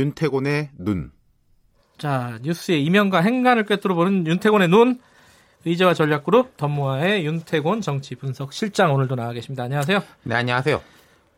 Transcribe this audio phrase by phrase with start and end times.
[0.00, 1.10] 윤태곤의 눈.
[1.98, 4.98] 자, 뉴스의 이면과 행간을 꿰뚫어 보는 윤태곤의 눈.
[5.66, 9.64] 의제와 전략그룹 덤모아의 윤태곤 정치 분석 실장 오늘도 나와 계십니다.
[9.64, 10.02] 안녕하세요.
[10.22, 10.80] 네, 안녕하세요.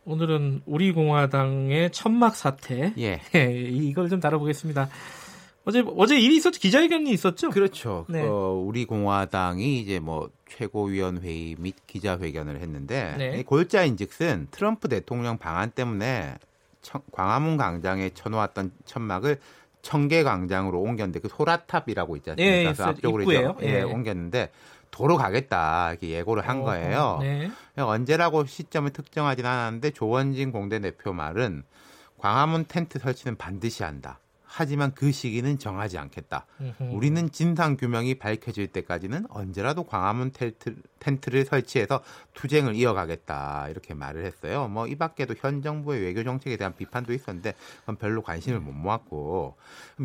[0.05, 2.93] 오늘은 우리 공화당의 천막 사태.
[2.97, 3.19] 예.
[3.35, 4.87] 예 이걸 좀 다뤄보겠습니다.
[5.65, 6.57] 어제 어제 일이 있었죠.
[6.59, 7.49] 기자회견이 있었죠.
[7.49, 8.05] 그렇죠.
[8.07, 8.21] 네.
[8.21, 13.43] 어, 우리 공화당이 이제 뭐 최고위원회의 및 기자회견을 했는데 네.
[13.43, 16.35] 골자인즉슨 트럼프 대통령 방한 때문에
[16.83, 19.39] 청, 광화문 광장에 쳐놓았던 천막을
[19.81, 22.69] 청계 광장으로 옮겼는데 그 소라탑이라고 있지 않습니까?
[22.69, 24.51] 예, 그 앞쪽으로 이제 예, 예, 옮겼는데
[24.91, 27.17] 도로 가겠다 이렇게 예고를 한 어, 거예요.
[27.21, 27.49] 네.
[27.75, 31.63] 언제라고 시점을 특정하진 않았는데 조원진 공대 대표 말은
[32.19, 34.19] 광화문 텐트 설치는 반드시 한다.
[34.55, 36.45] 하지만 그 시기는 정하지 않겠다.
[36.91, 42.01] 우리는 진상 규명이 밝혀질 때까지는 언제라도 광화문 텐트, 텐트를 설치해서
[42.35, 44.67] 투쟁을 이어가겠다 이렇게 말을 했어요.
[44.67, 49.55] 뭐 이 밖에도 현 정부의 외교 정책에 대한 비판도 있었는데 그건 별로 관심을 못 모았고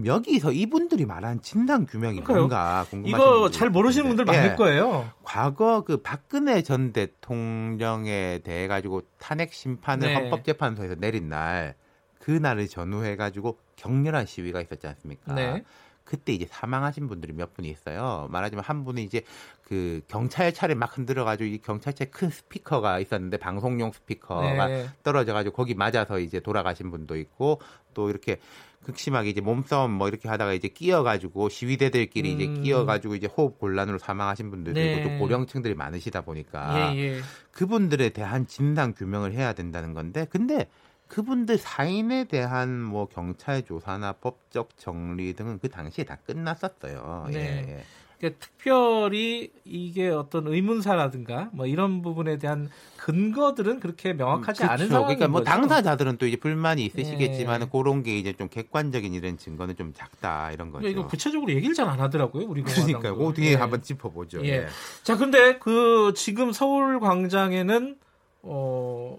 [0.04, 2.38] 여기서 이분들이 말한 진상 규명이 그러니까요.
[2.38, 4.56] 뭔가 궁금하신 이거 잘 모르시는 분들 많을 예.
[4.56, 5.10] 거예요.
[5.22, 10.14] 과거 그 박근혜 전 대통령에 대해 가지고 탄핵 심판을 네.
[10.14, 11.74] 헌법재판소에서 내린 날
[12.20, 15.34] 그날을 전후해 가지고 격렬한 시위가 있었지 않습니까?
[15.34, 15.64] 네.
[16.08, 18.28] 그때 이제 사망하신 분들이 몇 분이 있어요.
[18.30, 19.22] 말하자면 한 분은 이제
[19.62, 24.88] 그 경찰 차를 막 흔들어 가지고 이 경찰차에 큰 스피커가 있었는데 방송용 스피커가 네.
[25.02, 27.60] 떨어져 가지고 거기 맞아서 이제 돌아가신 분도 있고
[27.92, 28.38] 또 이렇게
[28.84, 32.40] 극심하게 이제 몸싸움 뭐 이렇게 하다가 이제 끼어 가지고 시위대들끼리 음.
[32.40, 34.94] 이제 끼어 가지고 이제 호흡 곤란으로 사망하신 분들도 네.
[34.94, 37.20] 있고 또 고령층들이 많으시다 보니까 예, 예.
[37.52, 40.70] 그분들에 대한 진상 규명을 해야 된다는 건데 근데
[41.08, 47.26] 그분들 사인에 대한 뭐 경찰 조사나 법적 정리 등은 그 당시에 다 끝났었어요.
[47.30, 47.38] 네.
[47.38, 47.84] 예, 예.
[48.18, 55.18] 그러니까 특별히 이게 어떤 의문사라든가 뭐 이런 부분에 대한 근거들은 그렇게 명확하지 음, 않은 상황인
[55.18, 55.50] 그러니까 뭐 거죠.
[55.52, 57.66] 당사자들은 또 이제 불만이 있으시겠지만 예.
[57.70, 60.88] 그런 게 이제 좀 객관적인 이런 증거는 좀 작다 이런 거죠.
[60.88, 62.44] 이거 구체적으로 얘기를 잘 안 하더라고요.
[62.48, 63.16] 우리 그러니까요.
[63.16, 63.54] 그 뒤에 예.
[63.54, 64.44] 한번 짚어보죠.
[64.44, 64.48] 예.
[64.48, 64.66] 예.
[65.04, 67.96] 자, 근데 그 지금 서울 광장에는
[68.42, 69.16] 어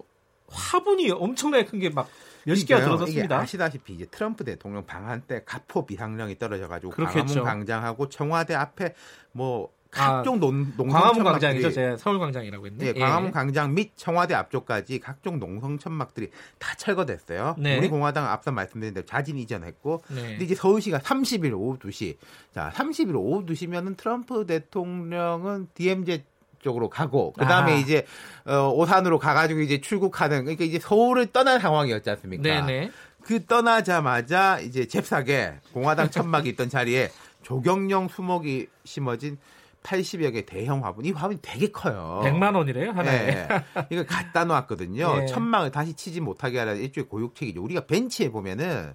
[0.50, 2.08] 화분이 엄청나게 큰 게 막
[2.44, 3.38] 몇십 개가 들어섰습니다.
[3.38, 8.94] 아시다시피 이제 트럼프 대통령 방한 때 가포 비상령이 떨어져가지고 광화문 광장하고 청와대 앞에
[9.32, 11.72] 뭐 각종 아, 농, 농성 광화문 광장이죠.
[11.72, 12.92] 제가 서울 광장이라고 했는데.
[12.92, 13.32] 네, 광화문 예.
[13.32, 17.56] 광장 및 청와대 앞쪽까지 각종 농성 천막들이 다 철거됐어요.
[17.58, 17.76] 네.
[17.76, 20.22] 우리 공화당 앞서 말씀드린 대로 자진 이전했고, 네.
[20.22, 22.16] 근데 이제 서울시가 30일 오후 2시,
[22.54, 26.24] 자 30일 오후 2시면은 트럼프 대통령은 DMZ
[26.60, 27.76] 쪽으로 가고 그다음에 아.
[27.76, 28.06] 이제
[28.44, 32.42] 어, 오산으로 가가지고 이제 출국하는 그러니까 이제 서울을 떠난 상황이었지 않습니까?
[32.42, 32.90] 네네.
[33.22, 37.10] 그 떠나자마자 이제 잽싸게 공화당 천막이 있던 자리에
[37.42, 39.38] 조경영 수목이 심어진
[39.82, 41.04] 80여 개 대형 화분.
[41.06, 42.20] 이 화분이 되게 커요.
[42.24, 43.26] 100만 원이래요, 하나에.
[43.26, 43.48] 네.
[43.90, 45.20] 이거 갖다 놓았거든요.
[45.20, 45.26] 네.
[45.26, 47.62] 천막을 다시 치지 못하게 하라 일종의 고육책이죠.
[47.62, 48.94] 우리가 벤치에 보면은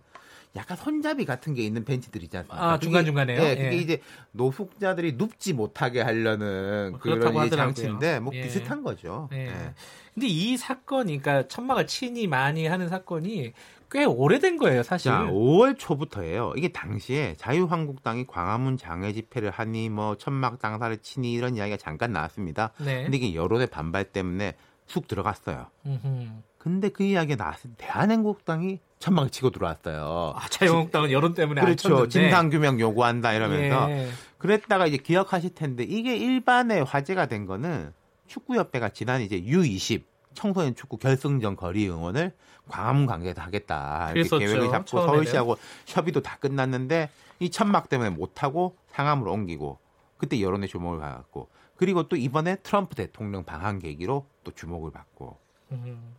[0.55, 2.73] 약간 손잡이 같은 게 있는 벤치들 있지 않습니까?
[2.73, 3.41] 아, 중간중간에요?
[3.41, 3.77] 네, 그게 예.
[3.77, 4.01] 이제
[4.31, 8.41] 노숙자들이 눕지 못하게 하려는 뭐 그런 장치인데 뭐 예.
[8.41, 9.29] 비슷한 거죠.
[9.33, 9.47] 예.
[9.47, 9.73] 예.
[10.13, 13.53] 근데 이 사건이 그러니까 천막을 친이 많이 하는 사건이
[13.91, 15.11] 꽤 오래된 거예요, 사실.
[15.11, 16.53] 자, 5월 초부터예요.
[16.55, 22.71] 이게 당시에 자유한국당이 광화문 장외 집회를 하니 뭐 천막 당사를 치니 이런 이야기가 잠깐 나왔습니다.
[22.77, 23.03] 네.
[23.03, 24.55] 근데 이게 여론의 반발 때문에
[24.87, 25.67] 쑥 들어갔어요.
[25.85, 26.27] 음흠.
[26.65, 30.33] 근데 그 이야기가 나왔을 때 대한민국당이 천막을 치고 들어왔어요.
[30.35, 32.07] 아, 자유한국당은 여론 때문에 그렇죠.
[32.07, 34.09] 진상규명 요구한다 이러면서 예.
[34.39, 37.93] 그랬다가 이제 기억하실 텐데 이게 일반의 화제가 된 거는
[38.25, 42.33] 축구협회가 지난 이제 U20 청소년 축구 결승전 거리 응원을
[42.67, 44.39] 광화문 관계에서 하겠다 이렇게 그랬었죠.
[44.39, 45.13] 계획을 잡고 처음에는.
[45.13, 49.77] 서울시하고 협의도 다 끝났는데 이 천막 때문에 못하고 상암으로 옮기고
[50.17, 55.44] 그때 여론의 주목을 받았고 그리고 또 이번에 트럼프 대통령 방한 계기로 또 주목을 받고
[55.83, 56.15] 음.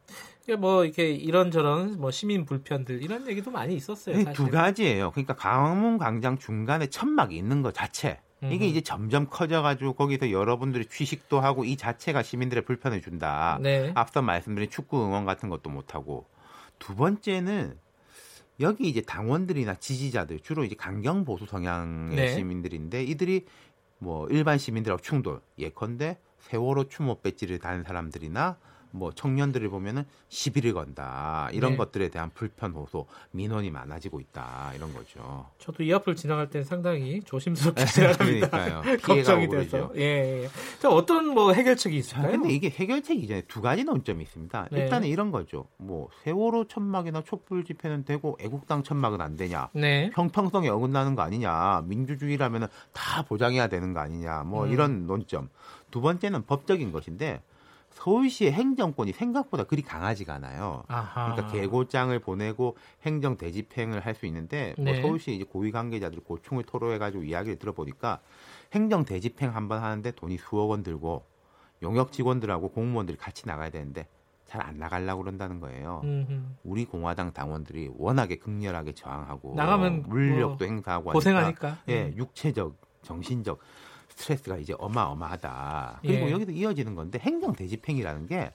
[0.58, 4.14] 뭐 이렇게 이런저런 뭐 시민 불편들 이런 얘기도 많이 있었어요.
[4.16, 4.32] 사실.
[4.32, 5.10] 두 가지예요.
[5.10, 11.40] 그러니까 광화문 광장 중간에 천막이 있는 것 자체 이게 이제 점점 커져가지고 거기서 여러분들이 취식도
[11.40, 13.58] 하고 이 자체가 시민들의 불편을 준다.
[13.60, 13.92] 네.
[13.94, 16.26] 앞서 말씀드린 축구 응원 같은 것도 못하고
[16.78, 17.78] 두 번째는
[18.60, 22.28] 여기 이제 당원들이나 지지자들 주로 이제 강경 보수 성향의 네.
[22.34, 23.46] 시민들인데 이들이
[23.98, 28.58] 뭐 일반 시민들하고 충돌 예컨대 세월호 추모 배지를 다는 사람들이나
[28.96, 31.76] 뭐 청년들을 보면은 시비를 건다 이런 네.
[31.76, 35.46] 것들에 대한 불편 호소 민원이 많아지고 있다 이런 거죠.
[35.58, 38.82] 저도 이 앞을 지나갈 때 상당히 조심스럽게 지나갑니다.
[39.02, 39.92] 걱정이 돼서.
[39.96, 40.48] 예, 예.
[40.80, 42.32] 자, 어떤 뭐 해결책이 있을까요?
[42.32, 44.68] 근데 이게 해결책 이전에 두 가지 논점이 있습니다.
[44.72, 44.80] 네.
[44.80, 45.68] 일단은 이런 거죠.
[45.76, 49.68] 뭐 세월호 천막이나 촛불 집회는 되고 애국당 천막은 안 되냐?
[49.74, 50.10] 네.
[50.14, 51.82] 형평성에 어긋나는 거 아니냐?
[51.86, 54.44] 민주주의라면은 다 보장해야 되는 거 아니냐?
[54.44, 54.72] 뭐 음.
[54.72, 55.48] 이런 논점.
[55.90, 57.42] 두 번째는 법적인 것인데
[57.96, 60.84] 서울시의 행정권이 생각보다 그리 강하지가 않아요.
[60.86, 61.32] 아하.
[61.32, 64.92] 그러니까 계고장을 보내고 행정 대집행을 할 수 있는데 뭐 네.
[64.92, 68.20] 뭐 서울시 이제 고위 관계자들이 고충을 토로해가지고 이야기를 들어보니까
[68.72, 71.24] 행정 대집행 한 번 하는데 돈이 수억 원 들고
[71.82, 74.06] 용역 직원들하고 공무원들이 같이 나가야 되는데
[74.46, 76.02] 잘안 나가려고 그런다는 거예요.
[76.04, 76.40] 음흠.
[76.64, 82.14] 우리 공화당 당원들이 워낙에 극렬하게 저항하고 나가면 물력도 뭐 행사하고 고생하니까 예, 음.
[82.16, 83.58] 육체적, 정신적
[84.16, 86.00] 스트레스가 이제 어마어마하다.
[86.02, 86.30] 그리고 예.
[86.32, 88.52] 여기도 이어지는 건데 행정 대집행이라는 게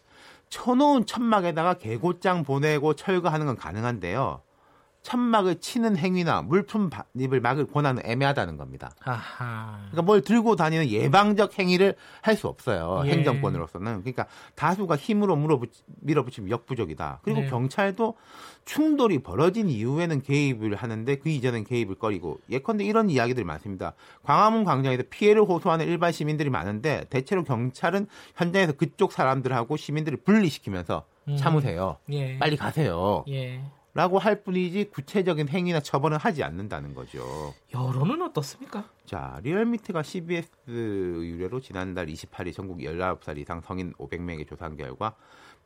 [0.50, 4.42] 쳐놓은 천막에다가 개고장 보내고 철거하는 건 가능한데요.
[5.04, 8.92] 천막을 치는 행위나 물품 반입을 막을 권한은 애매하다는 겁니다.
[9.04, 9.78] 아하.
[9.92, 13.04] 그러니까 뭘 들고 다니는 예방적 행위를 할 수 없어요.
[13.06, 13.12] 예.
[13.12, 14.02] 행정권으로서는.
[14.02, 14.26] 그러니까
[14.56, 15.36] 다수가 힘으로
[16.02, 17.20] 밀어붙이면 역부족이다.
[17.24, 17.50] 그리고 네.
[17.50, 18.16] 경찰도
[18.66, 23.94] 충돌이 벌어진 이후에는 개입을 하는데 그 이전엔 개입을 꺼리고 예컨대 이런 이야기들이 많습니다.
[24.24, 31.38] 광화문 광장에서 피해를 호소하는 일반 시민들이 많은데 대체로 경찰은 현장에서 그쪽 사람들하고 시민들을 분리시키면서 음.
[31.38, 31.98] 참으세요.
[32.12, 32.40] 예.
[32.40, 33.26] 빨리 가세요.
[33.30, 33.62] 예.
[33.94, 37.54] 라고 할 뿐이지 구체적인 행위나 처벌은 하지 않는다는 거죠.
[37.74, 38.86] 여론은 어떻습니까?
[39.06, 45.16] 자, 리얼미트가 CBS 유례로 지난달 28일 전국 19살 이상 성인 500명의 조사한 결과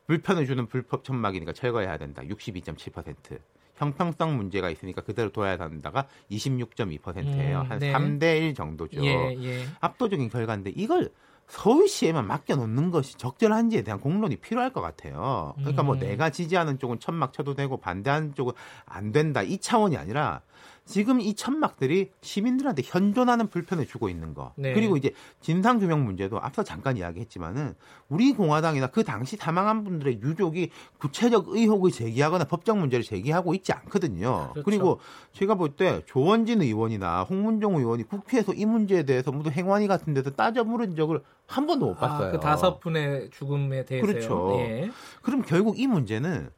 [0.08, 2.24] 불편을 주는 불법 천막이니까 철거해야 된다.
[2.24, 3.40] 62.7%.
[3.76, 7.62] 형평성 문제가 있으니까 그대로 둬야 한다가 26.2%예요.
[7.62, 7.92] 음, 한 네.
[7.92, 9.04] 3대 1 정도죠.
[9.04, 9.66] 예, 예.
[9.82, 11.12] 압도적인 결과인데 이걸
[11.48, 15.54] 서울시에만 맡겨놓는 것이 적절한지에 대한 공론이 필요할 것 같아요.
[15.58, 16.00] 그러니까 뭐 음.
[16.00, 18.54] 내가 지지하는 쪽은 천막 쳐도 되고 반대하는 쪽은
[18.86, 20.42] 안 된다 이 차원이 아니라
[20.86, 24.54] 지금 이 천막들이 시민들한테 현존하는 불편을 주고 있는 거.
[24.56, 24.72] 네.
[24.74, 25.12] 그리고 이제
[25.42, 27.74] 진상 규명 문제도 앞서 잠깐 이야기했지만은
[28.08, 34.52] 우리 공화당이나 그 당시 사망한 분들의 유족이 구체적 의혹을 제기하거나 법적 문제를 제기하고 있지 않거든요.
[34.54, 34.64] 그렇죠.
[34.64, 35.00] 그리고
[35.34, 40.30] 제가 볼 때 조원진 의원이나 홍문종 의원이 국회에서 이 문제에 대해서 모두 행안위 같은 데서
[40.30, 42.28] 따져 물은 적을 한 번도 못 아, 봤어요.
[42.30, 44.56] 아, 그 다섯 분의 죽음에 대해서 그렇죠.
[44.60, 44.92] 예.
[45.22, 46.50] 그럼 결국 이 문제는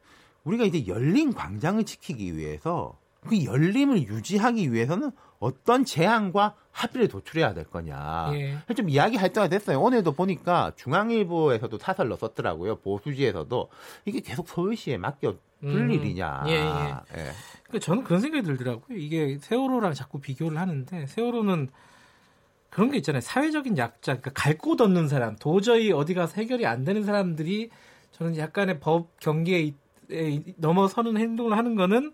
[0.44, 2.96] 우리가 이제 열린 광장을 지키기 위해서
[3.28, 8.30] 그 열림을 유지하기 위해서는 어떤 제한과 합의를 도출해야 될 거냐.
[8.34, 8.74] 예.
[8.74, 9.80] 좀 이야기할 때가 됐어요.
[9.80, 12.76] 오늘도 보니까 중앙일보에서도 사설로 썼더라고요.
[12.76, 13.68] 보수지에서도
[14.04, 15.90] 이게 계속 서울시에 맡겨 둘 음.
[15.90, 16.44] 일이냐.
[16.46, 16.58] 예, 예.
[16.58, 17.32] 예.
[17.64, 18.96] 그러니까 저는 그런 생각이 들더라고요.
[18.98, 21.68] 이게 세월호랑 자꾸 비교를 하는데 세월호는
[22.70, 23.20] 그런 게 있잖아요.
[23.20, 27.70] 사회적인 약자, 그러니까 갈 곳 없는 사람, 도저히 어디 가서 해결이 안 되는 사람들이
[28.12, 29.72] 저는 약간의 법 경계에
[30.56, 32.12] 넘어서는 행동을 하는 거는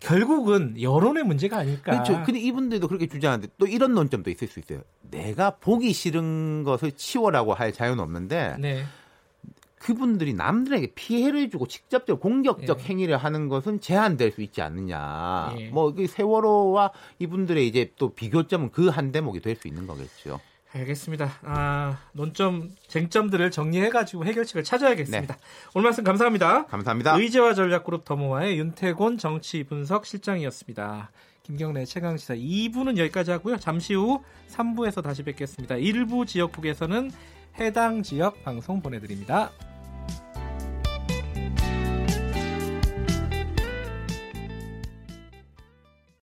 [0.00, 1.92] 결국은 여론의 문제가 아닐까.
[1.92, 2.22] 그렇죠.
[2.24, 4.80] 근데 이분들도 그렇게 주장하는데 또 이런 논점도 있을 수 있어요.
[5.02, 8.84] 내가 보기 싫은 것을 치워라고 할 자유는 없는데 네.
[9.78, 12.84] 그분들이 남들에게 피해를 주고 직접적 공격적 예.
[12.84, 15.54] 행위를 하는 것은 제한될 수 있지 않느냐.
[15.58, 15.68] 예.
[15.70, 20.40] 뭐 세월호와 이분들의 이제 또 비교점은 그 한 대목이 될 수 있는 거겠죠.
[20.72, 21.30] 알겠습니다.
[21.42, 25.34] 아, 논점, 쟁점들을 정리해가지고 해결책을 찾아야겠습니다.
[25.34, 25.40] 네.
[25.74, 26.66] 오늘 말씀 감사합니다.
[26.66, 27.16] 감사합니다.
[27.16, 31.10] 의제와 전략그룹 더모아의 윤태곤 정치 분석 실장이었습니다.
[31.42, 33.56] 김경래 최강시사 2부는 여기까지 하고요.
[33.56, 35.76] 잠시 후 3부에서 다시 뵙겠습니다.
[35.76, 37.10] 일부 지역국에서는
[37.58, 39.50] 해당 지역 방송 보내드립니다.